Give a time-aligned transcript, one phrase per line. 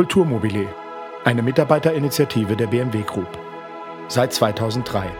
[0.00, 0.66] Kulturmobile,
[1.26, 3.28] eine Mitarbeiterinitiative der BMW Group.
[4.08, 5.10] Seit 2003.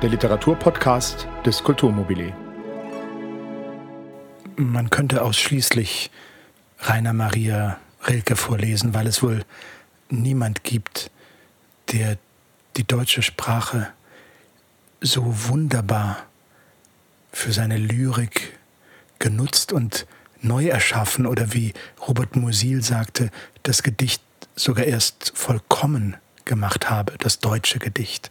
[0.00, 2.32] Der Literaturpodcast des Kulturmobile.
[4.54, 6.12] Man könnte ausschließlich
[6.82, 9.44] Rainer Maria Rilke vorlesen, weil es wohl
[10.08, 11.10] niemand gibt,
[11.90, 12.16] der
[12.76, 13.88] die deutsche Sprache
[15.00, 16.18] so wunderbar
[17.32, 18.56] für seine Lyrik
[19.18, 20.06] genutzt und
[20.44, 21.72] neu erschaffen oder wie
[22.06, 23.30] Robert Musil sagte,
[23.62, 24.22] das Gedicht
[24.56, 28.30] sogar erst vollkommen gemacht habe, das deutsche Gedicht.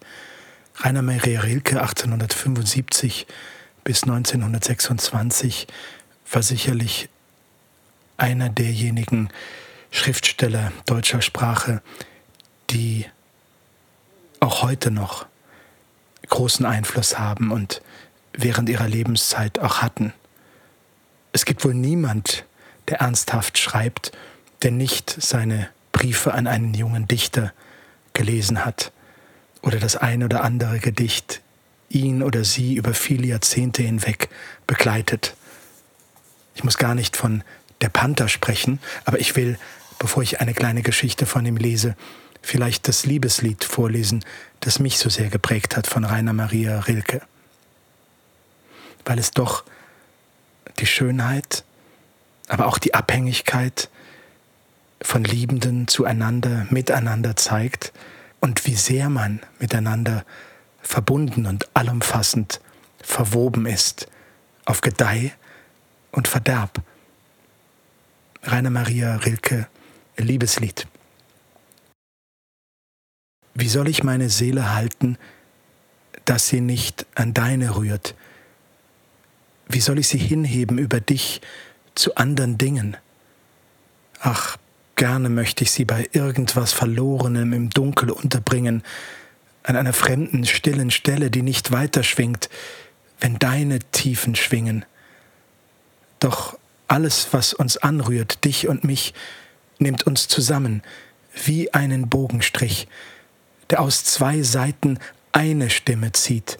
[0.77, 3.27] Rainer Maria Rilke 1875
[3.83, 5.67] bis 1926
[6.31, 7.09] war sicherlich
[8.17, 9.29] einer derjenigen
[9.91, 11.81] Schriftsteller deutscher Sprache,
[12.69, 13.05] die
[14.39, 15.25] auch heute noch
[16.29, 17.81] großen Einfluss haben und
[18.33, 20.13] während ihrer Lebenszeit auch hatten.
[21.33, 22.45] Es gibt wohl niemand,
[22.87, 24.11] der ernsthaft schreibt,
[24.61, 27.51] der nicht seine Briefe an einen jungen Dichter
[28.13, 28.91] gelesen hat
[29.63, 31.41] oder das ein oder andere Gedicht
[31.89, 34.29] ihn oder sie über viele Jahrzehnte hinweg
[34.67, 35.35] begleitet.
[36.55, 37.43] Ich muss gar nicht von
[37.81, 39.57] der Panther sprechen, aber ich will,
[39.97, 41.95] bevor ich eine kleine Geschichte von ihm lese,
[42.41, 44.23] vielleicht das Liebeslied vorlesen,
[44.59, 47.21] das mich so sehr geprägt hat von Rainer Maria Rilke.
[49.05, 49.63] Weil es doch
[50.79, 51.63] die Schönheit,
[52.47, 53.89] aber auch die Abhängigkeit
[55.01, 57.93] von Liebenden zueinander, miteinander zeigt
[58.39, 60.25] und wie sehr man miteinander
[60.81, 62.59] verbunden und allumfassend
[63.01, 64.07] verwoben ist,
[64.65, 65.31] auf Gedeih
[66.11, 66.81] und Verderb.
[68.43, 69.67] Rainer Maria Rilke,
[70.17, 70.87] Liebeslied.
[73.53, 75.17] Wie soll ich meine Seele halten,
[76.25, 78.15] dass sie nicht an deine rührt,
[79.73, 81.41] wie soll ich sie hinheben über dich
[81.95, 82.97] zu anderen Dingen?
[84.19, 84.57] Ach,
[84.95, 88.83] gerne möchte ich sie bei irgendwas Verlorenem im Dunkel unterbringen,
[89.63, 92.49] an einer fremden, stillen Stelle, die nicht weiterschwingt,
[93.19, 94.85] wenn deine Tiefen schwingen.
[96.19, 96.57] Doch
[96.87, 99.13] alles, was uns anrührt, dich und mich,
[99.79, 100.83] nimmt uns zusammen,
[101.45, 102.87] wie einen Bogenstrich,
[103.69, 104.99] der aus zwei Seiten
[105.31, 106.59] eine Stimme zieht,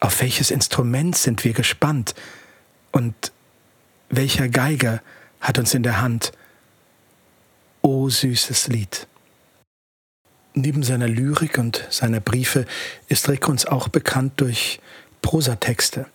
[0.00, 2.14] auf welches Instrument sind wir gespannt?
[2.92, 3.32] Und
[4.08, 5.02] welcher Geiger
[5.40, 6.32] hat uns in der Hand?
[7.82, 9.06] O süßes Lied.
[10.54, 12.66] Neben seiner Lyrik und seiner Briefe
[13.08, 14.80] ist Rick uns auch bekannt durch
[15.22, 16.06] Prosatexte.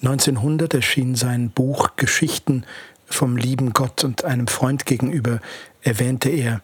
[0.00, 2.64] 1900 erschien sein Buch Geschichten
[3.06, 5.40] vom lieben Gott und einem Freund gegenüber
[5.82, 6.62] erwähnte er,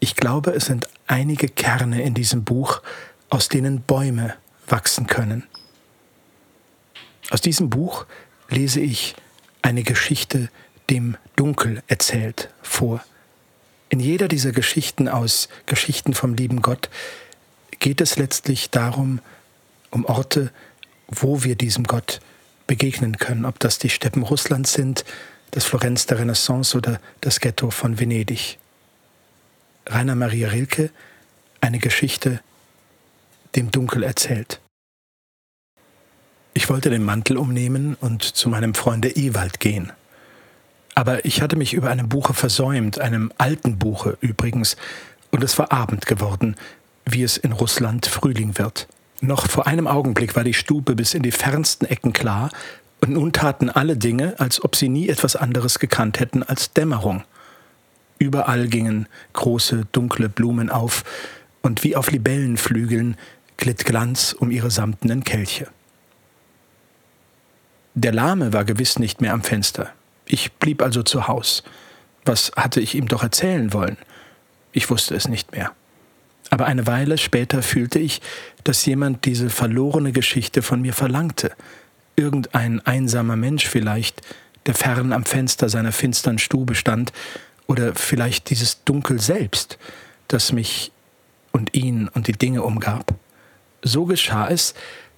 [0.00, 2.82] ich glaube, es sind einige Kerne in diesem Buch,
[3.30, 4.34] aus denen Bäume
[4.68, 5.44] wachsen können.
[7.30, 8.06] Aus diesem Buch
[8.48, 9.14] lese ich
[9.62, 10.48] eine Geschichte
[10.88, 13.04] dem Dunkel erzählt vor.
[13.90, 16.88] In jeder dieser Geschichten aus Geschichten vom lieben Gott
[17.78, 19.20] geht es letztlich darum,
[19.90, 20.52] um Orte,
[21.08, 22.20] wo wir diesem Gott
[22.66, 25.04] begegnen können, ob das die Steppen Russlands sind,
[25.52, 28.58] das Florenz der Renaissance oder das Ghetto von Venedig.
[29.86, 30.90] Rainer Maria Rilke,
[31.60, 32.40] eine Geschichte
[33.56, 34.60] dem Dunkel erzählt.
[36.58, 39.92] Ich wollte den Mantel umnehmen und zu meinem Freunde Ewald gehen.
[40.96, 44.76] Aber ich hatte mich über einem Buche versäumt, einem alten Buche übrigens,
[45.30, 46.56] und es war Abend geworden,
[47.04, 48.88] wie es in Russland Frühling wird.
[49.20, 52.50] Noch vor einem Augenblick war die Stube bis in die fernsten Ecken klar,
[53.00, 57.22] und nun taten alle Dinge, als ob sie nie etwas anderes gekannt hätten als Dämmerung.
[58.18, 61.04] Überall gingen große, dunkle Blumen auf,
[61.62, 63.16] und wie auf Libellenflügeln
[63.58, 65.68] glitt Glanz um ihre samtenen Kelche.
[68.00, 69.92] Der Lahme war gewiss nicht mehr am Fenster.
[70.24, 71.64] Ich blieb also zu Haus.
[72.24, 73.96] Was hatte ich ihm doch erzählen wollen?
[74.70, 75.72] Ich wusste es nicht mehr.
[76.48, 78.20] Aber eine Weile später fühlte ich,
[78.62, 81.50] dass jemand diese verlorene Geschichte von mir verlangte.
[82.14, 84.22] Irgendein einsamer Mensch vielleicht,
[84.66, 87.12] der fern am Fenster seiner finstern Stube stand,
[87.66, 89.76] oder vielleicht dieses Dunkel selbst,
[90.28, 90.92] das mich
[91.50, 93.12] und ihn und die Dinge umgab.
[93.82, 94.74] So geschah es,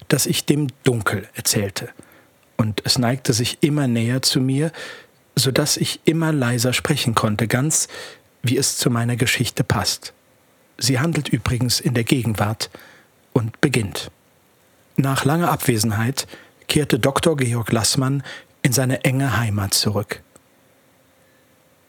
[0.09, 1.91] dass ich dem Dunkel erzählte
[2.61, 4.71] und es neigte sich immer näher zu mir,
[5.35, 7.89] so dass ich immer leiser sprechen konnte, ganz
[8.43, 10.13] wie es zu meiner Geschichte passt.
[10.77, 12.69] Sie handelt übrigens in der Gegenwart
[13.33, 14.11] und beginnt.
[14.97, 16.27] Nach langer Abwesenheit
[16.69, 17.35] kehrte Dr.
[17.35, 18.23] Georg Lassmann
[18.61, 20.21] in seine enge Heimat zurück.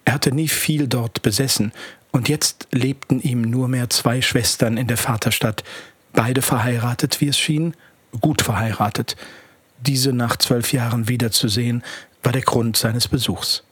[0.05, 1.73] Er hatte nie viel dort besessen,
[2.11, 5.65] und jetzt lebten ihm nur mehr zwei Schwestern in der Vaterstadt,
[6.13, 7.75] beide verheiratet, wie es schien,
[8.21, 9.17] gut verheiratet,
[9.81, 11.83] diese nach zwölf Jahren wiederzusehen,
[12.23, 13.63] war der Grund seines Besuchs.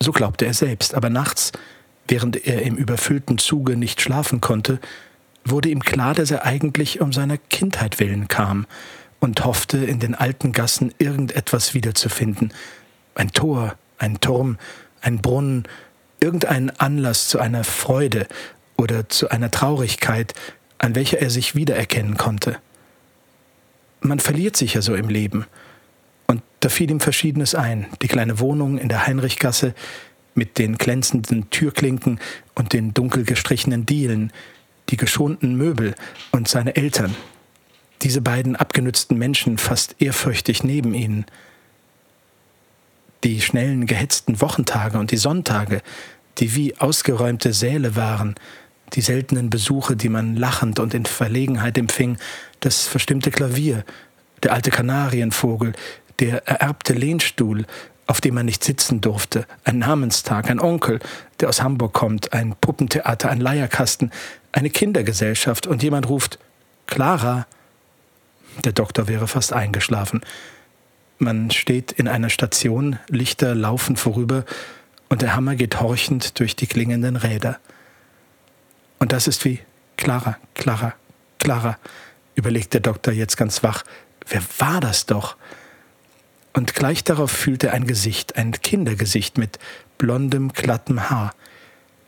[0.00, 1.52] So glaubte er selbst, aber nachts,
[2.08, 4.78] während er im überfüllten Zuge nicht schlafen konnte,
[5.44, 8.66] wurde ihm klar, dass er eigentlich um seiner Kindheit willen kam
[9.20, 12.52] und hoffte, in den alten Gassen irgendetwas wiederzufinden.
[13.14, 14.58] Ein Tor, ein Turm,
[15.00, 15.64] ein Brunnen,
[16.20, 18.26] irgendeinen Anlass zu einer Freude
[18.76, 20.34] oder zu einer Traurigkeit,
[20.78, 22.58] an welcher er sich wiedererkennen konnte.
[24.00, 25.46] Man verliert sich ja so im Leben.
[26.26, 27.86] Und da fiel ihm Verschiedenes ein.
[28.02, 29.74] Die kleine Wohnung in der Heinrichgasse
[30.34, 32.20] mit den glänzenden Türklinken
[32.54, 34.32] und den dunkel gestrichenen Dielen,
[34.90, 35.94] die geschonten Möbel
[36.30, 37.14] und seine Eltern.
[38.02, 41.24] Diese beiden abgenützten Menschen fast ehrfürchtig neben ihnen.
[43.24, 45.80] Die schnellen, gehetzten Wochentage und die Sonntage,
[46.38, 48.34] die wie ausgeräumte Säle waren,
[48.92, 52.18] die seltenen Besuche, die man lachend und in Verlegenheit empfing,
[52.60, 53.84] das verstimmte Klavier,
[54.42, 55.72] der alte Kanarienvogel,
[56.20, 57.66] der ererbte Lehnstuhl,
[58.06, 61.00] auf dem man nicht sitzen durfte, ein Namenstag, ein Onkel,
[61.40, 64.12] der aus Hamburg kommt, ein Puppentheater, ein Leierkasten,
[64.52, 66.38] eine Kindergesellschaft und jemand ruft
[66.86, 67.46] Clara.
[68.64, 70.22] Der Doktor wäre fast eingeschlafen.
[71.18, 74.44] Man steht in einer Station, Lichter laufen vorüber
[75.08, 77.58] und der Hammer geht horchend durch die klingenden Räder.
[78.98, 79.60] Und das ist wie
[79.96, 80.94] Clara, Clara,
[81.38, 81.78] Clara,
[82.36, 83.82] überlegt der Doktor jetzt ganz wach.
[84.28, 85.36] Wer war das doch?
[86.52, 89.58] Und gleich darauf fühlt er ein Gesicht, ein Kindergesicht mit
[89.98, 91.34] blondem, glattem Haar.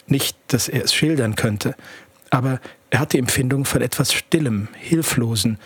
[0.06, 1.74] Nicht, dass er es schildern könnte,
[2.30, 2.60] aber
[2.90, 5.58] er hat die Empfindung von etwas Stillem, Hilflosen,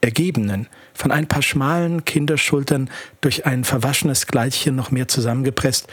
[0.00, 2.90] Ergebenen, von ein paar schmalen Kinderschultern
[3.20, 5.86] durch ein verwaschenes Kleidchen noch mehr zusammengepresst,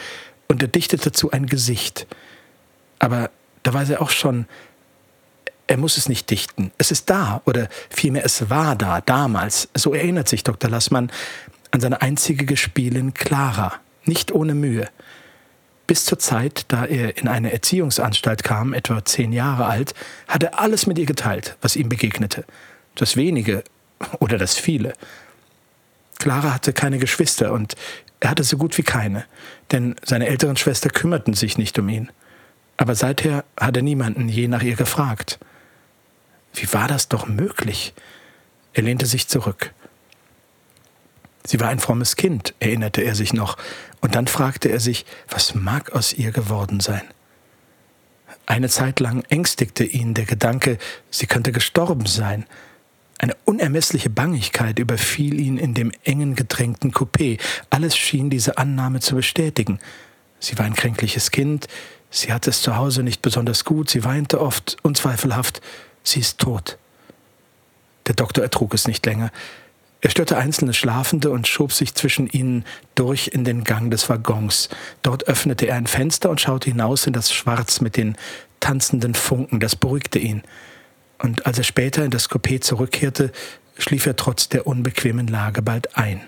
[0.48, 2.06] und er dichtet dazu ein Gesicht.
[3.00, 3.30] Aber
[3.62, 4.46] da weiß er auch schon,
[5.66, 6.70] er muss es nicht dichten.
[6.78, 9.68] Es ist da, oder vielmehr es war da, damals.
[9.74, 10.70] So erinnert sich Dr.
[10.70, 11.10] Lassmann
[11.70, 13.74] an seine einzige Gespielin Clara,
[14.04, 14.88] nicht ohne Mühe.
[15.86, 19.94] Bis zur Zeit, da er in eine Erziehungsanstalt kam, etwa zehn Jahre alt,
[20.26, 22.44] hat er alles mit ihr geteilt, was ihm begegnete.
[22.94, 23.62] Das wenige
[24.18, 24.94] oder das viele.
[26.18, 27.74] Clara hatte keine Geschwister und
[28.20, 29.24] er hatte so gut wie keine,
[29.70, 32.10] denn seine älteren Schwester kümmerten sich nicht um ihn.
[32.78, 35.38] Aber seither hat er niemanden je nach ihr gefragt.
[36.56, 37.94] Wie war das doch möglich?
[38.72, 39.72] Er lehnte sich zurück.
[41.44, 43.56] Sie war ein frommes Kind, erinnerte er sich noch,
[44.00, 47.02] und dann fragte er sich, was mag aus ihr geworden sein?
[48.46, 50.78] Eine Zeit lang ängstigte ihn der Gedanke,
[51.10, 52.46] sie könnte gestorben sein.
[53.18, 57.40] Eine unermessliche Bangigkeit überfiel ihn in dem engen, gedrängten Coupé.
[57.70, 59.78] Alles schien diese Annahme zu bestätigen.
[60.38, 61.66] Sie war ein kränkliches Kind,
[62.10, 65.60] sie hatte es zu Hause nicht besonders gut, sie weinte oft, unzweifelhaft,
[66.08, 66.78] sie ist tot.
[68.06, 69.30] Der Doktor ertrug es nicht länger.
[70.00, 72.64] Er störte einzelne Schlafende und schob sich zwischen ihnen
[72.94, 74.68] durch in den Gang des Waggons.
[75.02, 78.16] Dort öffnete er ein Fenster und schaute hinaus in das Schwarz mit den
[78.60, 79.58] tanzenden Funken.
[79.58, 80.42] Das beruhigte ihn.
[81.18, 83.32] Und als er später in das Coupé zurückkehrte,
[83.78, 86.20] schlief er trotz der unbequemen Lage bald ein.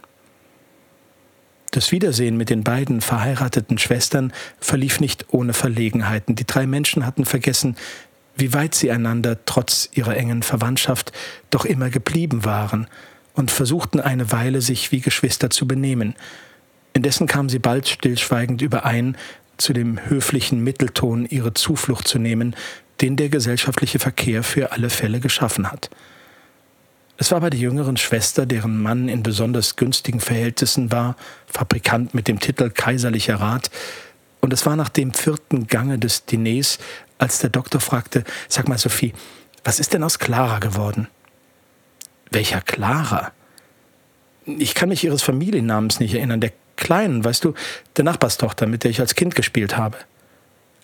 [1.70, 6.34] Das Wiedersehen mit den beiden verheirateten Schwestern verlief nicht ohne Verlegenheiten.
[6.34, 7.76] Die drei Menschen hatten vergessen,
[8.38, 11.12] wie weit sie einander trotz ihrer engen Verwandtschaft
[11.50, 12.86] doch immer geblieben waren
[13.34, 16.14] und versuchten eine Weile sich wie Geschwister zu benehmen.
[16.92, 19.16] Indessen kamen sie bald stillschweigend überein,
[19.58, 22.54] zu dem höflichen Mittelton ihre Zuflucht zu nehmen,
[23.00, 25.90] den der gesellschaftliche Verkehr für alle Fälle geschaffen hat.
[27.16, 31.16] Es war bei der jüngeren Schwester, deren Mann in besonders günstigen Verhältnissen war,
[31.46, 33.70] Fabrikant mit dem Titel Kaiserlicher Rat,
[34.40, 36.78] und es war nach dem vierten Gange des Diners,
[37.18, 39.12] als der Doktor fragte, sag mal Sophie,
[39.64, 41.08] was ist denn aus Clara geworden?
[42.30, 43.32] Welcher Clara?
[44.46, 47.54] Ich kann mich ihres Familiennamens nicht erinnern, der Kleinen, weißt du,
[47.96, 49.98] der Nachbarstochter, mit der ich als Kind gespielt habe.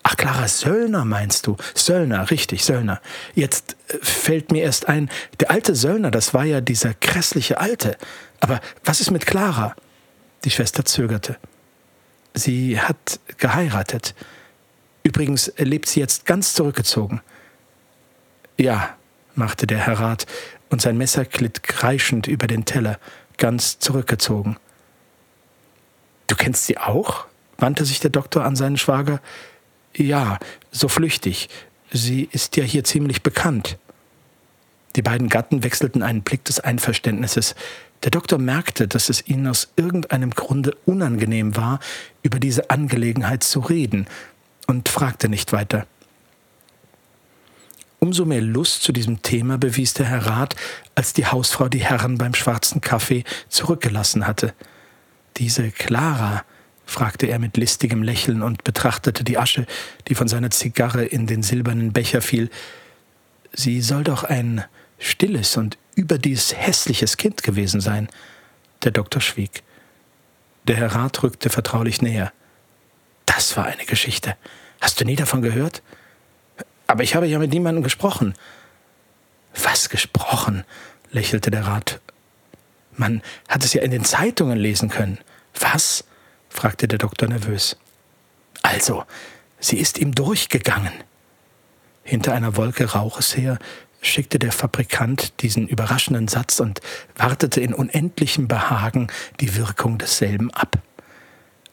[0.03, 1.57] Ach, Clara Söllner meinst du?
[1.73, 3.01] Söllner, richtig, Söllner.
[3.33, 5.09] Jetzt äh, fällt mir erst ein,
[5.39, 7.97] der alte Söllner, das war ja dieser grässliche Alte.
[8.39, 9.75] Aber was ist mit Clara?
[10.43, 11.37] Die Schwester zögerte.
[12.35, 14.13] Sie hat geheiratet.
[15.03, 17.21] Übrigens lebt sie jetzt ganz zurückgezogen.
[18.57, 18.95] Ja,
[19.35, 20.25] machte der Herr Rat,
[20.69, 22.99] und sein Messer glitt kreischend über den Teller,
[23.37, 24.57] ganz zurückgezogen.
[26.27, 27.25] Du kennst sie auch?
[27.57, 29.21] wandte sich der Doktor an seinen Schwager.
[29.95, 30.39] Ja,
[30.71, 31.47] so flüchtig.
[31.91, 33.77] Sie ist ja hier ziemlich bekannt.
[34.97, 37.55] Die beiden Gatten wechselten einen Blick des Einverständnisses.
[38.05, 41.79] Der Doktor merkte, dass es ihnen aus irgendeinem Grunde unangenehm war,
[42.21, 44.05] über diese Angelegenheit zu reden,
[44.67, 45.85] und fragte nicht weiter.
[47.99, 50.55] Umso mehr Lust zu diesem Thema bewies der Herr Rat,
[50.93, 54.53] als die Hausfrau die Herren beim schwarzen Kaffee zurückgelassen hatte.
[55.37, 56.43] Diese Clara,
[56.85, 59.65] fragte er mit listigem Lächeln und betrachtete die Asche,
[60.07, 62.51] die von seiner Zigarre in den silbernen Becher fiel.
[63.51, 64.63] Sie soll doch ein
[64.99, 68.09] stilles und überdies hässliches Kind gewesen sein.
[68.83, 69.63] Der Doktor schwieg.
[70.65, 72.31] Der Herr Rat rückte vertraulich näher.
[73.25, 74.35] Das war eine Geschichte.
[74.81, 75.81] Hast du nie davon gehört?
[76.87, 78.35] Aber ich habe ja mit niemandem gesprochen.
[79.63, 80.63] Was gesprochen?
[81.11, 82.01] lächelte der Rat.
[82.97, 85.19] Man hat es ja in den Zeitungen lesen können.
[85.59, 86.03] Was?
[86.49, 87.77] fragte der Doktor nervös.
[88.61, 89.03] Also,
[89.59, 90.93] sie ist ihm durchgegangen.
[92.03, 93.59] Hinter einer Wolke Rauches her
[94.05, 96.81] schickte der Fabrikant diesen überraschenden Satz und
[97.15, 99.07] wartete in unendlichem Behagen
[99.39, 100.77] die Wirkung desselben ab.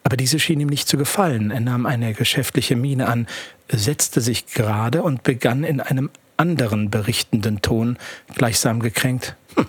[0.03, 1.51] Aber diese schien ihm nicht zu gefallen.
[1.51, 3.27] Er nahm eine geschäftliche Miene an,
[3.71, 7.97] setzte sich gerade und begann in einem anderen berichtenden Ton,
[8.35, 9.35] gleichsam gekränkt.
[9.55, 9.67] Hm.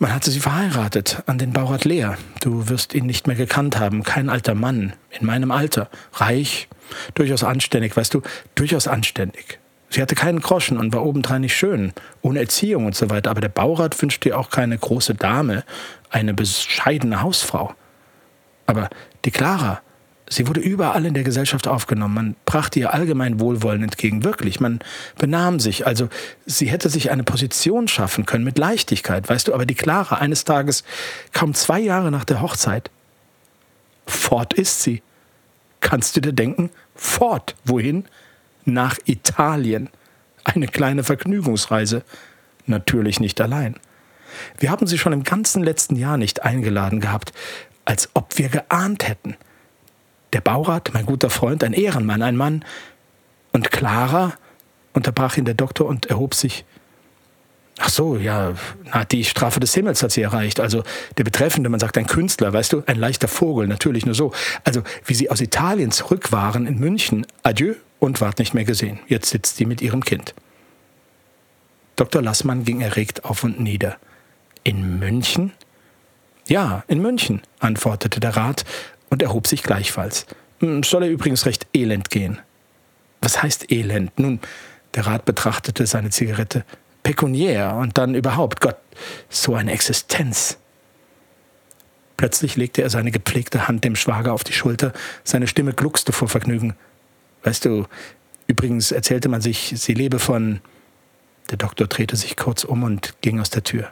[0.00, 2.18] Man hatte sie verheiratet an den Baurat Lehr.
[2.40, 4.04] Du wirst ihn nicht mehr gekannt haben.
[4.04, 5.90] Kein alter Mann, in meinem Alter.
[6.12, 6.68] Reich,
[7.14, 8.22] durchaus anständig, weißt du,
[8.54, 9.58] durchaus anständig.
[9.90, 13.30] Sie hatte keinen Groschen und war obendrein nicht schön, ohne Erziehung und so weiter.
[13.30, 15.64] Aber der Baurat wünschte ihr auch keine große Dame,
[16.10, 17.74] eine bescheidene Hausfrau.
[18.66, 18.90] Aber
[19.24, 19.80] die Clara,
[20.28, 22.14] sie wurde überall in der Gesellschaft aufgenommen.
[22.14, 24.60] Man brachte ihr allgemein Wohlwollen entgegen, wirklich.
[24.60, 24.80] Man
[25.16, 25.86] benahm sich.
[25.86, 26.10] Also
[26.44, 29.54] sie hätte sich eine Position schaffen können mit Leichtigkeit, weißt du.
[29.54, 30.84] Aber die Clara eines Tages,
[31.32, 32.90] kaum zwei Jahre nach der Hochzeit,
[34.06, 35.02] fort ist sie.
[35.80, 36.70] Kannst du dir denken?
[36.94, 37.54] Fort.
[37.64, 38.04] Wohin?
[38.68, 39.88] Nach Italien.
[40.44, 42.02] Eine kleine Vergnügungsreise.
[42.66, 43.76] Natürlich nicht allein.
[44.58, 47.32] Wir haben sie schon im ganzen letzten Jahr nicht eingeladen gehabt
[47.88, 49.34] als ob wir geahnt hätten.
[50.34, 52.62] Der Baurat, mein guter Freund, ein Ehrenmann, ein Mann.
[53.50, 54.34] Und Clara,
[54.92, 56.66] unterbrach ihn der Doktor und erhob sich.
[57.78, 58.52] Ach so, ja,
[58.92, 60.60] na, die Strafe des Himmels hat sie erreicht.
[60.60, 60.82] Also
[61.16, 64.32] der Betreffende, man sagt ein Künstler, weißt du, ein leichter Vogel, natürlich nur so.
[64.64, 69.00] Also wie sie aus Italien zurück waren in München, adieu und ward nicht mehr gesehen.
[69.06, 70.34] Jetzt sitzt sie mit ihrem Kind.
[71.96, 72.22] Dr.
[72.22, 73.96] Lassmann ging erregt auf und nieder.
[74.62, 75.52] In München?
[76.46, 78.64] Ja, in München, antwortete der Rat
[79.10, 80.26] und erhob sich gleichfalls.
[80.60, 82.38] Hm, soll er übrigens recht elend gehen.
[83.20, 84.18] Was heißt elend?
[84.18, 84.40] Nun,
[84.94, 86.64] der Rat betrachtete seine Zigarette.
[87.02, 88.60] Pekuniär und dann überhaupt.
[88.60, 88.76] Gott,
[89.28, 90.58] so eine Existenz.
[92.16, 94.92] Plötzlich legte er seine gepflegte Hand dem Schwager auf die Schulter.
[95.24, 96.74] Seine Stimme gluckste vor Vergnügen.
[97.48, 97.86] Weißt du,
[98.46, 100.60] übrigens erzählte man sich, sie lebe von.
[101.50, 103.90] Der Doktor drehte sich kurz um und ging aus der Tür.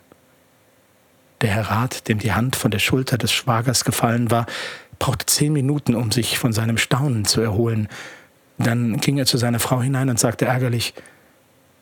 [1.41, 4.45] Der Herr Rat, dem die Hand von der Schulter des Schwagers gefallen war,
[4.99, 7.89] brauchte zehn Minuten, um sich von seinem Staunen zu erholen.
[8.59, 10.93] Dann ging er zu seiner Frau hinein und sagte ärgerlich,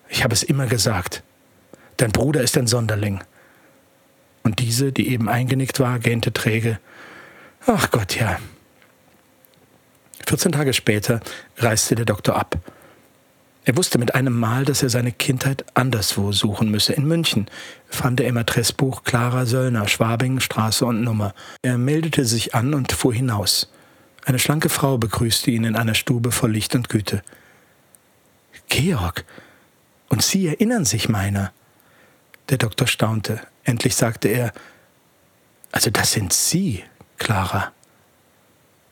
[0.09, 1.25] ich habe es immer gesagt,
[1.97, 3.19] dein Bruder ist ein Sonderling.
[4.45, 6.79] Und diese, die eben eingenickt war, gähnte träge,
[7.67, 8.39] ach Gott, ja.
[10.27, 11.21] 14 Tage später
[11.59, 12.59] reiste der Doktor ab.
[13.67, 16.93] Er wusste mit einem Mal, dass er seine Kindheit anderswo suchen müsse.
[16.93, 17.47] In München
[17.89, 21.35] fand er im Adressbuch Clara Söllner, Schwabing, Straße und Nummer.
[21.63, 23.71] Er meldete sich an und fuhr hinaus.
[24.27, 27.23] Eine schlanke Frau begrüßte ihn in einer Stube voll Licht und Güte.
[28.69, 29.25] Georg,
[30.09, 31.53] und Sie erinnern sich meiner.
[32.51, 33.41] Der Doktor staunte.
[33.65, 34.53] Endlich sagte er,
[35.73, 36.85] also das sind Sie,
[37.19, 37.73] Clara.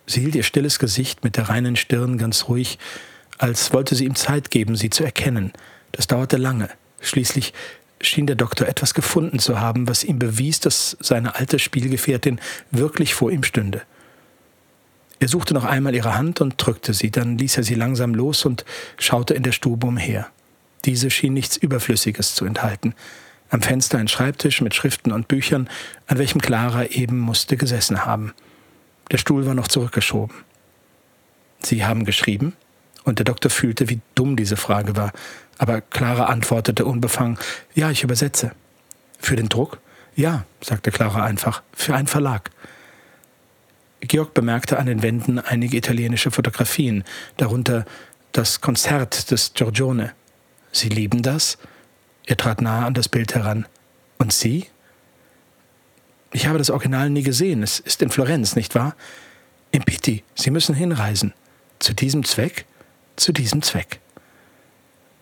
[0.07, 2.79] Sie hielt ihr stilles Gesicht mit der reinen Stirn ganz ruhig
[3.43, 5.53] als wollte sie ihm Zeit geben, sie zu erkennen.
[5.91, 6.69] Das dauerte lange.
[7.01, 7.53] Schließlich
[8.01, 12.41] schien der Doktor etwas gefunden zu haben, was ihm bewies, dass seine alte Spielgefährtin
[12.71, 13.83] wirklich vor ihm stünde.
[15.19, 18.45] Er suchte noch einmal ihre Hand und drückte sie, dann ließ er sie langsam los
[18.45, 18.65] und
[18.97, 20.29] schaute in der Stube umher.
[20.85, 22.95] Diese schien nichts Überflüssiges zu enthalten.
[23.51, 25.69] Am Fenster ein Schreibtisch mit Schriften und Büchern,
[26.07, 28.35] an welchem Clara eben musste gesessen haben.
[29.13, 30.35] Der Stuhl war noch zurückgeschoben.
[31.61, 32.57] Sie haben geschrieben?
[33.05, 35.13] Und der Doktor fühlte, wie dumm diese Frage war.
[35.59, 37.39] Aber Clara antwortete unbefangen,
[37.75, 38.53] ja, ich übersetze.
[39.19, 39.79] Für den Druck?
[40.17, 42.51] Ja, sagte Clara einfach, für einen Verlag.
[44.01, 47.05] Georg bemerkte an den Wänden einige italienische Fotografien,
[47.37, 47.85] darunter
[48.33, 50.13] das Konzert des Giorgione.
[50.73, 51.59] Sie lieben das?
[52.27, 53.67] Er trat nahe an das Bild heran.
[54.19, 54.67] Und Sie?
[56.33, 57.63] Ich habe das Original nie gesehen.
[57.63, 58.97] Es ist in Florenz, nicht wahr?
[59.71, 60.25] Im Pitti.
[60.35, 61.35] Sie müssen hinreisen.
[61.79, 62.67] Zu diesem Zweck?
[63.17, 64.01] zu diesem Zweck.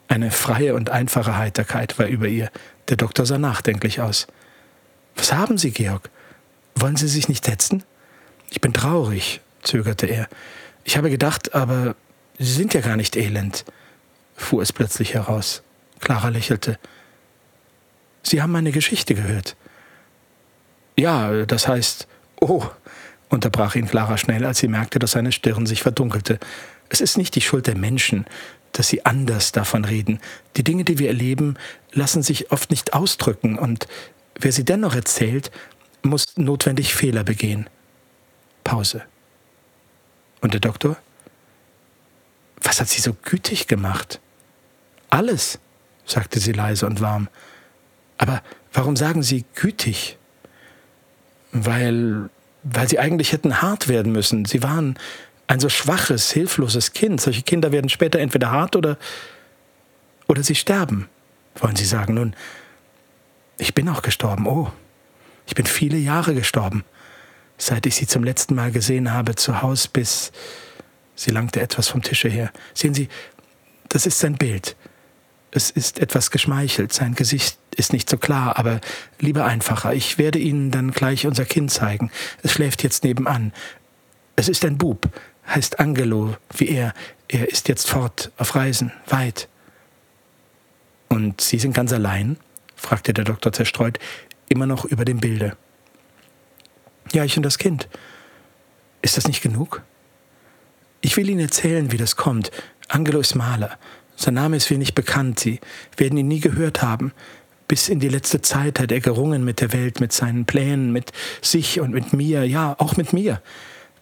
[0.08, 2.50] Eine freie und einfache Heiterkeit war über ihr.
[2.88, 4.26] Der Doktor sah nachdenklich aus.
[5.14, 6.10] Was haben Sie, Georg?
[6.74, 7.84] Wollen Sie sich nicht setzen?
[8.48, 10.28] Ich bin traurig, zögerte er.
[10.84, 11.94] Ich habe gedacht, aber
[12.38, 13.64] Sie sind ja gar nicht elend,
[14.34, 15.62] fuhr es plötzlich heraus.
[16.00, 16.78] Clara lächelte.
[18.22, 19.56] Sie haben meine Geschichte gehört.
[21.00, 22.06] Ja, das heißt,
[22.42, 22.62] oh,
[23.30, 26.38] unterbrach ihn Clara schnell, als sie merkte, dass seine Stirn sich verdunkelte.
[26.90, 28.26] Es ist nicht die Schuld der Menschen,
[28.72, 30.20] dass sie anders davon reden.
[30.58, 31.56] Die Dinge, die wir erleben,
[31.92, 33.88] lassen sich oft nicht ausdrücken, und
[34.38, 35.50] wer sie dennoch erzählt,
[36.02, 37.70] muss notwendig Fehler begehen.
[38.62, 39.02] Pause.
[40.42, 40.98] Und der Doktor?
[42.60, 44.20] Was hat sie so gütig gemacht?
[45.08, 45.60] Alles,
[46.04, 47.30] sagte sie leise und warm.
[48.18, 48.42] Aber
[48.74, 50.18] warum sagen Sie gütig?
[51.52, 52.30] Weil,
[52.62, 54.44] weil Sie eigentlich hätten hart werden müssen.
[54.44, 54.96] Sie waren
[55.50, 57.20] ein so schwaches, hilfloses Kind.
[57.20, 58.96] Solche Kinder werden später entweder hart oder,
[60.28, 61.08] oder sie sterben,
[61.56, 62.14] wollen Sie sagen.
[62.14, 62.36] Nun,
[63.58, 64.46] ich bin auch gestorben.
[64.46, 64.70] Oh,
[65.48, 66.84] ich bin viele Jahre gestorben,
[67.58, 70.30] seit ich Sie zum letzten Mal gesehen habe, zu Hause bis...
[71.16, 72.50] Sie langte etwas vom Tische her.
[72.72, 73.08] Sehen Sie,
[73.90, 74.76] das ist sein Bild.
[75.52, 78.80] Es ist etwas geschmeichelt, sein Gesicht ist nicht so klar, aber
[79.18, 79.94] lieber einfacher.
[79.94, 82.10] Ich werde Ihnen dann gleich unser Kind zeigen.
[82.42, 83.52] Es schläft jetzt nebenan.
[84.36, 85.08] Es ist ein Bub,
[85.48, 86.94] heißt Angelo, wie er.
[87.28, 89.48] Er ist jetzt fort, auf Reisen, weit.
[91.08, 92.36] Und Sie sind ganz allein?
[92.76, 93.98] fragte der Doktor zerstreut,
[94.48, 95.56] immer noch über dem Bilde.
[97.12, 97.88] Ja, ich und das Kind.
[99.02, 99.82] Ist das nicht genug?
[101.00, 102.50] Ich will Ihnen erzählen, wie das kommt.
[102.88, 103.78] Angelo ist Maler.
[104.20, 105.60] Sein Name ist wenig bekannt, Sie
[105.96, 107.12] werden ihn nie gehört haben.
[107.68, 111.12] Bis in die letzte Zeit hat er gerungen mit der Welt, mit seinen Plänen, mit
[111.40, 113.40] sich und mit mir, ja, auch mit mir.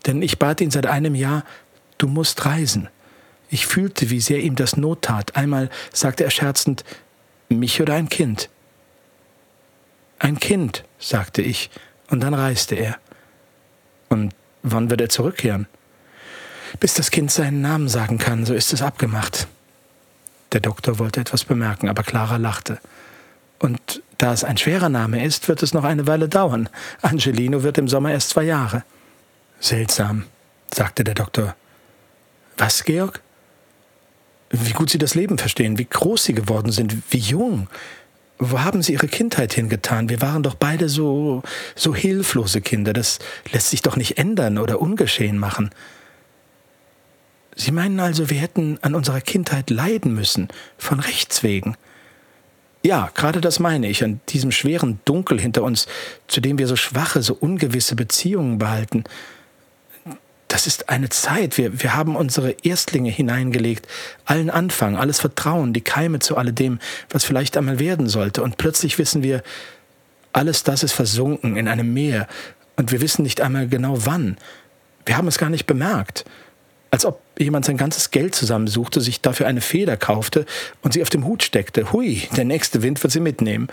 [0.07, 1.45] Denn ich bat ihn seit einem Jahr,
[1.99, 2.89] du musst reisen.
[3.49, 5.37] Ich fühlte, wie sehr ihm das Not tat.
[5.37, 6.83] Einmal sagte er scherzend,
[7.49, 8.51] mich oder ein Kind?
[10.19, 11.71] Ein Kind, sagte ich,
[12.11, 12.97] und dann reiste er.
[14.09, 14.35] Und
[14.65, 15.69] wann wird er zurückkehren?
[16.81, 19.47] Bis das Kind seinen Namen sagen kann, so ist es abgemacht.
[20.52, 22.78] Der Doktor wollte etwas bemerken, aber Clara lachte.
[23.59, 26.69] Und da es ein schwerer Name ist, wird es noch eine Weile dauern.
[27.02, 28.85] Angelino wird im Sommer erst zwei Jahre.
[29.61, 30.25] Seltsam,
[30.73, 31.55] sagte der Doktor.
[32.57, 33.21] Was, Georg?
[34.50, 37.69] Wie gut Sie das Leben verstehen, wie groß Sie geworden sind, wie jung.
[38.39, 40.08] Wo haben Sie Ihre Kindheit hingetan?
[40.08, 41.43] Wir waren doch beide so,
[41.75, 42.93] so hilflose Kinder.
[42.93, 43.19] Das
[43.52, 45.71] lässt sich doch nicht ändern oder ungeschehen machen.
[47.60, 50.47] Sie meinen also, wir hätten an unserer Kindheit leiden müssen,
[50.78, 51.76] von Rechts wegen?
[52.84, 55.88] Ja, gerade das meine ich, an diesem schweren Dunkel hinter uns,
[56.28, 59.02] zu dem wir so schwache, so ungewisse Beziehungen behalten.
[60.47, 63.88] Das ist eine Zeit, wir, wir haben unsere Erstlinge hineingelegt,
[64.25, 66.78] allen Anfang, alles Vertrauen, die Keime zu alledem,
[67.10, 69.42] was vielleicht einmal werden sollte, und plötzlich wissen wir,
[70.32, 72.28] alles das ist versunken in einem Meer,
[72.76, 74.36] und wir wissen nicht einmal genau wann.
[75.04, 76.25] Wir haben es gar nicht bemerkt
[76.90, 80.47] als ob jemand sein ganzes Geld zusammensuchte, sich dafür eine Feder kaufte
[80.83, 81.93] und sie auf dem Hut steckte.
[81.93, 83.69] Hui, der nächste Wind wird sie mitnehmen.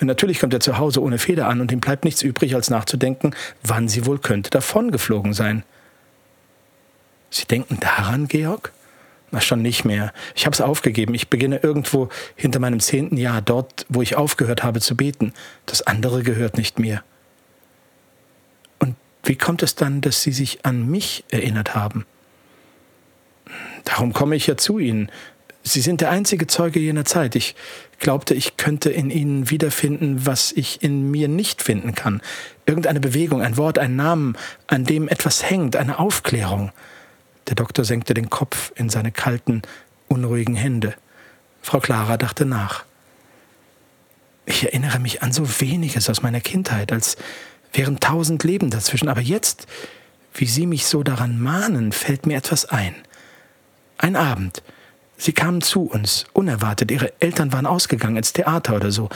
[0.00, 3.34] Natürlich kommt er zu Hause ohne Feder an und ihm bleibt nichts übrig, als nachzudenken,
[3.62, 5.62] wann sie wohl könnte davongeflogen sein.
[7.30, 8.72] Sie denken daran, Georg?
[9.30, 10.12] Na, schon nicht mehr.
[10.36, 11.14] Ich habe es aufgegeben.
[11.14, 15.32] Ich beginne irgendwo hinter meinem zehnten Jahr, dort, wo ich aufgehört habe zu beten.
[15.66, 17.02] Das andere gehört nicht mir.
[18.78, 22.06] Und wie kommt es dann, dass Sie sich an mich erinnert haben?
[23.84, 25.10] Darum komme ich ja zu Ihnen.
[25.62, 27.34] Sie sind der einzige Zeuge jener Zeit.
[27.36, 27.54] Ich
[27.98, 32.20] glaubte, ich könnte in Ihnen wiederfinden, was ich in mir nicht finden kann.
[32.66, 36.70] Irgendeine Bewegung, ein Wort, ein Namen, an dem etwas hängt, eine Aufklärung.
[37.48, 39.62] Der Doktor senkte den Kopf in seine kalten,
[40.08, 40.94] unruhigen Hände.
[41.62, 42.84] Frau Clara dachte nach.
[44.46, 47.16] Ich erinnere mich an so weniges aus meiner Kindheit, als
[47.72, 49.08] wären tausend Leben dazwischen.
[49.08, 49.66] Aber jetzt,
[50.34, 52.94] wie Sie mich so daran mahnen, fällt mir etwas ein.
[53.98, 54.62] Ein Abend.
[55.16, 56.90] Sie kamen zu uns, unerwartet.
[56.90, 59.08] Ihre Eltern waren ausgegangen ins Theater oder so.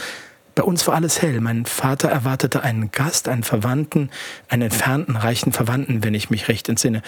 [0.55, 1.39] Bei uns war alles hell.
[1.41, 4.09] Mein Vater erwartete einen Gast, einen Verwandten,
[4.47, 7.01] einen entfernten, reichen Verwandten, wenn ich mich recht entsinne.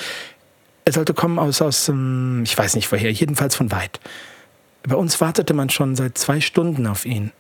[0.85, 3.99] Er sollte kommen aus, aus, ähm, ich weiß nicht woher, jedenfalls von weit.
[4.83, 7.31] Bei uns wartete man schon seit zwei Stunden auf ihn.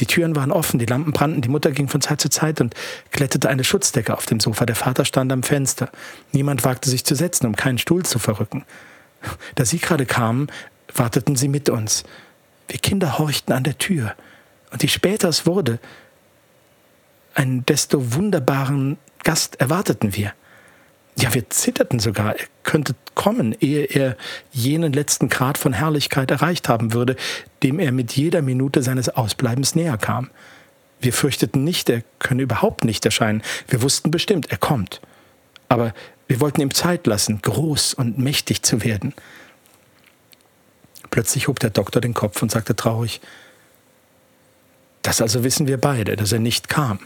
[0.00, 2.74] Die Türen waren offen, die Lampen brannten, die Mutter ging von Zeit zu Zeit und
[3.10, 4.64] glättete eine Schutzdecke auf dem Sofa.
[4.64, 5.90] Der Vater stand am Fenster.
[6.32, 8.64] Niemand wagte sich zu setzen, um keinen Stuhl zu verrücken.
[9.54, 10.48] Da Sie gerade kamen,
[10.94, 12.04] warteten Sie mit uns.
[12.68, 14.14] Wir Kinder horchten an der Tür.
[14.70, 15.78] Und je später es wurde,
[17.34, 20.32] einen desto wunderbaren Gast erwarteten wir.
[21.16, 24.16] Ja, wir zitterten sogar, er könnte kommen, ehe er
[24.52, 27.16] jenen letzten Grad von Herrlichkeit erreicht haben würde,
[27.64, 30.30] dem er mit jeder Minute seines Ausbleibens näher kam.
[31.00, 33.42] Wir fürchteten nicht, er könne überhaupt nicht erscheinen.
[33.66, 35.00] Wir wussten bestimmt, er kommt.
[35.68, 35.92] Aber
[36.28, 39.14] wir wollten ihm Zeit lassen, groß und mächtig zu werden.
[41.10, 43.20] Plötzlich hob der Doktor den Kopf und sagte traurig,
[45.02, 47.00] das also wissen wir beide, dass er nicht kam.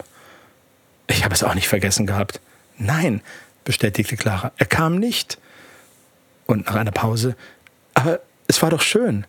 [1.07, 2.41] Ich habe es auch nicht vergessen gehabt.
[2.77, 3.21] Nein,
[3.63, 5.37] bestätigte Clara, er kam nicht.
[6.45, 7.37] Und nach einer Pause,
[7.93, 9.25] aber es war doch schön.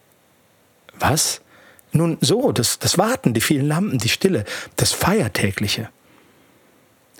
[0.98, 1.40] Was?
[1.92, 5.88] Nun so, das, das Warten, die vielen Lampen, die Stille, das Feiertägliche.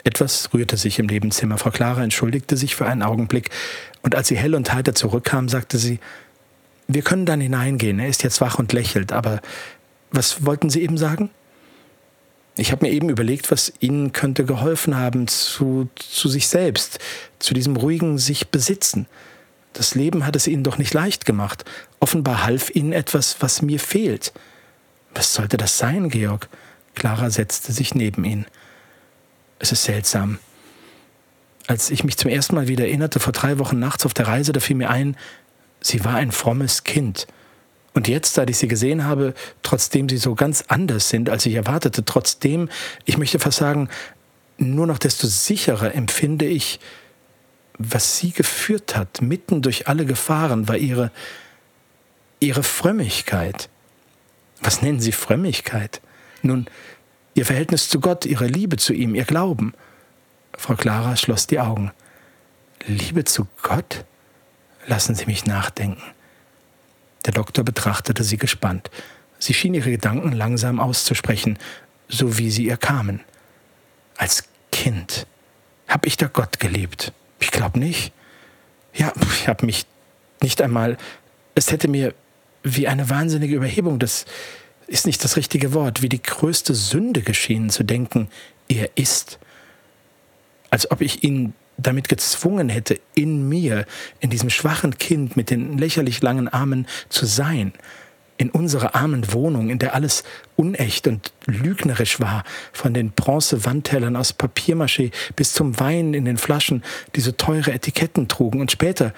[0.05, 1.59] Etwas rührte sich im Nebenzimmer.
[1.59, 3.51] Frau Clara entschuldigte sich für einen Augenblick,
[4.03, 5.99] und als sie hell und heiter zurückkam, sagte sie,
[6.87, 9.41] wir können dann hineingehen, er ist jetzt wach und lächelt, aber
[10.11, 11.31] was wollten Sie eben sagen?
[12.57, 17.01] Ich habe mir eben überlegt, was Ihnen könnte geholfen haben zu, zu sich selbst,
[17.41, 19.07] zu diesem ruhigen sich besitzen.
[19.73, 21.65] Das Leben hat es Ihnen doch nicht leicht gemacht.
[21.99, 24.33] Offenbar half Ihnen etwas, was mir fehlt.
[25.15, 26.49] Was sollte das sein, Georg?
[26.95, 28.47] Clara setzte sich neben ihn.
[29.59, 30.39] Es ist seltsam.
[31.67, 34.53] Als ich mich zum ersten Mal wieder erinnerte, vor drei Wochen nachts auf der Reise,
[34.53, 35.17] da fiel mir ein,
[35.81, 37.27] sie war ein frommes Kind.
[37.95, 41.55] Und jetzt, seit ich sie gesehen habe, trotzdem sie so ganz anders sind, als ich
[41.55, 42.69] erwartete, trotzdem,
[43.05, 43.89] ich möchte fast sagen,
[44.59, 46.81] nur noch desto sicherer empfinde ich,
[47.79, 51.11] was sie geführt hat, mitten durch alle Gefahren, war ihre,
[52.41, 53.69] ihre Frömmigkeit.
[54.61, 56.01] Was nennen Sie Frömmigkeit?
[56.43, 56.67] Nun,
[57.35, 59.75] Ihr Verhältnis zu Gott, Ihre Liebe zu ihm, Ihr Glauben.
[60.57, 61.91] Frau Clara schloss die Augen.
[62.87, 64.05] Liebe zu Gott?
[64.87, 66.03] Lassen Sie mich nachdenken.
[67.25, 68.91] Der Doktor betrachtete sie gespannt.
[69.39, 71.59] Sie schien ihre Gedanken langsam auszusprechen,
[72.09, 73.21] so wie sie ihr kamen.
[74.17, 75.27] Als Kind
[75.89, 77.13] hab ich da Gott geliebt.
[77.41, 78.13] Ich glaube nicht.
[78.93, 79.87] Ja, ich habe mich
[80.43, 80.97] nicht einmal.
[81.55, 82.15] Es hätte mir
[82.63, 84.25] wie eine wahnsinnige Überhebung, das
[84.87, 88.29] ist nicht das richtige Wort, wie die größte Sünde geschienen zu denken,
[88.69, 89.39] er ist.
[90.71, 93.87] Als ob ich ihn damit gezwungen hätte, in mir,
[94.21, 97.73] in diesem schwachen Kind mit den lächerlich langen Armen zu sein,
[98.37, 100.25] in unserer armen Wohnung, in der alles
[100.57, 106.83] unecht und lügnerisch war, von den Bronzewandtellern aus Papiermaché bis zum Wein in den Flaschen,
[107.15, 109.13] die so teure Etiketten trugen und später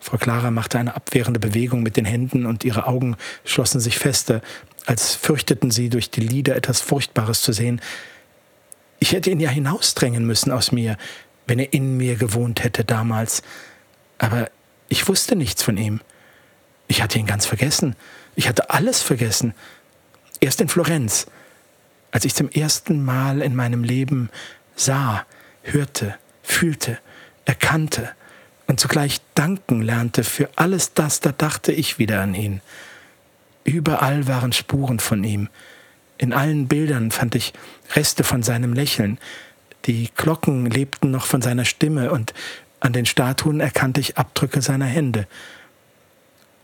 [0.00, 4.40] Frau Clara machte eine abwehrende Bewegung mit den Händen und ihre Augen schlossen sich fester,
[4.86, 7.80] als fürchteten sie durch die Lieder etwas Furchtbares zu sehen.
[8.98, 10.96] Ich hätte ihn ja hinausdrängen müssen aus mir,
[11.46, 13.42] wenn er in mir gewohnt hätte damals.
[14.18, 14.50] Aber
[14.88, 16.00] ich wusste nichts von ihm.
[16.88, 17.96] Ich hatte ihn ganz vergessen.
[18.36, 19.54] Ich hatte alles vergessen.
[20.40, 21.26] Erst in Florenz,
[22.10, 24.30] als ich zum ersten Mal in meinem Leben
[24.76, 25.26] sah,
[25.62, 26.98] hörte, fühlte,
[27.44, 28.10] erkannte
[28.66, 32.60] und zugleich danken lernte für alles das, da dachte ich wieder an ihn.
[33.64, 35.48] Überall waren Spuren von ihm.
[36.18, 37.52] In allen Bildern fand ich
[37.94, 39.18] Reste von seinem Lächeln,
[39.86, 42.34] die Glocken lebten noch von seiner Stimme und
[42.80, 45.26] an den Statuen erkannte ich Abdrücke seiner Hände.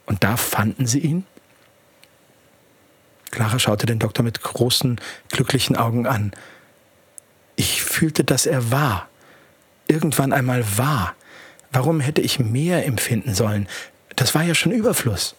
[0.06, 1.24] Und da fanden sie ihn?
[3.30, 6.32] Clara schaute den Doktor mit großen, glücklichen Augen an.
[7.56, 9.08] Ich fühlte, dass er war,
[9.88, 11.14] irgendwann einmal war.
[11.72, 13.66] Warum hätte ich mehr empfinden sollen?
[14.16, 15.34] Das war ja schon Überfluss.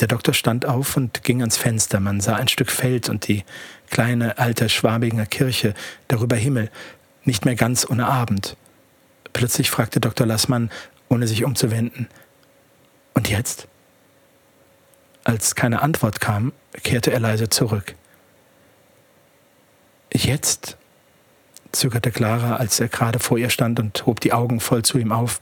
[0.00, 2.00] Der Doktor stand auf und ging ans Fenster.
[2.00, 3.44] Man sah ein Stück Feld und die
[3.90, 5.74] kleine alte Schwabinger Kirche,
[6.08, 6.70] darüber Himmel,
[7.24, 8.56] nicht mehr ganz ohne Abend.
[9.32, 10.26] Plötzlich fragte Dr.
[10.26, 10.70] Lassmann,
[11.08, 12.08] ohne sich umzuwenden,
[13.14, 13.68] Und jetzt?
[15.24, 17.94] Als keine Antwort kam, kehrte er leise zurück.
[20.12, 20.76] Jetzt?
[21.72, 25.12] Zögerte Clara, als er gerade vor ihr stand und hob die Augen voll zu ihm
[25.12, 25.40] auf.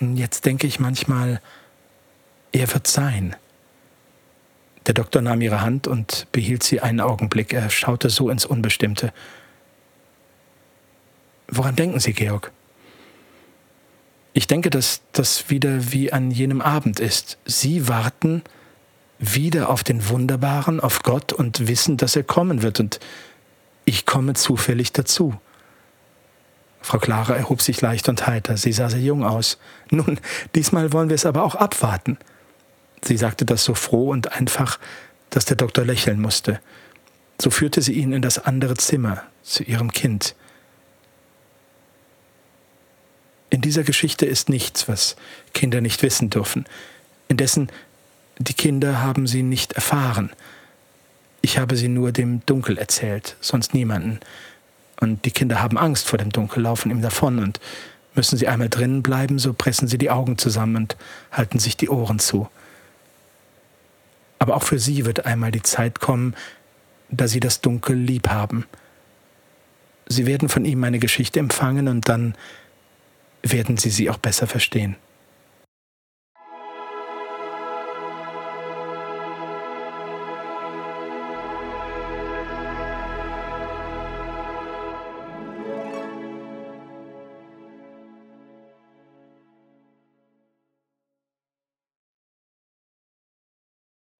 [0.00, 1.40] Jetzt denke ich manchmal,
[2.52, 3.36] er wird sein.
[4.86, 7.52] Der Doktor nahm ihre Hand und behielt sie einen Augenblick.
[7.52, 9.12] Er schaute so ins Unbestimmte.
[11.48, 12.52] Woran denken Sie, Georg?
[14.32, 17.38] Ich denke, dass das wieder wie an jenem Abend ist.
[17.44, 18.42] Sie warten
[19.18, 22.80] wieder auf den Wunderbaren, auf Gott und wissen, dass er kommen wird.
[22.80, 23.00] Und
[23.88, 25.34] ich komme zufällig dazu.
[26.82, 28.58] Frau Clara erhob sich leicht und heiter.
[28.58, 29.58] Sie sah sehr jung aus.
[29.90, 30.20] Nun,
[30.54, 32.18] diesmal wollen wir es aber auch abwarten.
[33.02, 34.78] Sie sagte das so froh und einfach,
[35.30, 36.60] dass der Doktor lächeln musste.
[37.40, 40.34] So führte sie ihn in das andere Zimmer zu ihrem Kind.
[43.48, 45.16] In dieser Geschichte ist nichts, was
[45.54, 46.66] Kinder nicht wissen dürfen.
[47.28, 47.70] Indessen,
[48.36, 50.30] die Kinder haben sie nicht erfahren.
[51.40, 54.20] Ich habe sie nur dem Dunkel erzählt, sonst niemanden.
[55.00, 57.60] Und die Kinder haben Angst vor dem Dunkel, laufen ihm davon und
[58.14, 60.96] müssen sie einmal drinnen bleiben, so pressen sie die Augen zusammen und
[61.30, 62.48] halten sich die Ohren zu.
[64.40, 66.34] Aber auch für sie wird einmal die Zeit kommen,
[67.10, 68.66] da sie das Dunkel lieb haben.
[70.06, 72.34] Sie werden von ihm eine Geschichte empfangen und dann
[73.42, 74.96] werden sie sie auch besser verstehen.